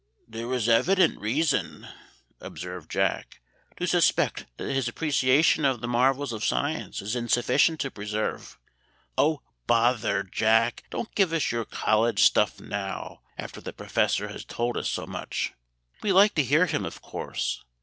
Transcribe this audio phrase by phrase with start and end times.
[0.27, 1.87] "There is evident reason,"
[2.39, 3.39] observed Jack,
[3.77, 8.57] "to suspect that his appreciation of the marvels of science is insufficient to preserve"
[9.19, 10.23] "Oh, bother!
[10.23, 15.05] Jack, don't give us your college stuff now, after the Professor has told us so
[15.05, 15.53] much.
[16.01, 17.63] We like to hear him, of course.